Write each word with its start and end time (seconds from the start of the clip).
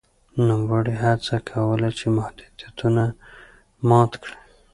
نوموړي 0.47 0.93
هڅه 1.03 1.35
کوله 1.49 1.89
چې 1.97 2.05
محدودیتونه 2.17 3.03
مات 3.87 4.11
کړي. 4.23 4.37